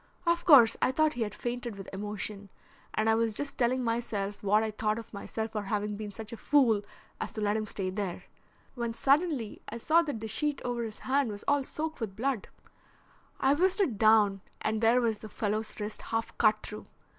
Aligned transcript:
Of 0.25 0.45
course 0.45 0.75
I 0.81 0.91
thought 0.91 1.13
he 1.13 1.21
had 1.21 1.35
fainted 1.35 1.75
with 1.75 1.87
emotion, 1.93 2.49
and 2.95 3.07
I 3.07 3.13
was 3.13 3.35
just 3.35 3.55
telling 3.55 3.83
myself 3.83 4.41
what 4.41 4.63
I 4.63 4.71
thought 4.71 4.97
of 4.97 5.13
myself 5.13 5.51
for 5.51 5.61
having 5.61 5.95
been 5.95 6.09
such 6.09 6.33
a 6.33 6.37
fool 6.37 6.81
as 7.19 7.33
to 7.33 7.41
let 7.41 7.55
him 7.55 7.67
stay 7.67 7.91
there, 7.91 8.23
when 8.73 8.95
suddenly 8.95 9.61
I 9.69 9.77
saw 9.77 10.01
that 10.01 10.19
the 10.19 10.27
sheet 10.27 10.59
over 10.65 10.81
his 10.81 11.01
hand 11.05 11.29
was 11.29 11.43
all 11.47 11.63
soaked 11.63 11.99
with 11.99 12.15
blood; 12.15 12.47
I 13.39 13.53
whisked 13.53 13.79
it 13.79 13.99
down, 13.99 14.41
and 14.59 14.81
there 14.81 15.01
was 15.01 15.19
the 15.19 15.29
fellow's 15.29 15.79
wrist 15.79 16.01
half 16.01 16.35
cut 16.39 16.63
through. 16.63 16.87